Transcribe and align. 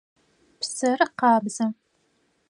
Псыр 0.59 0.99
къабзэ. 1.19 1.65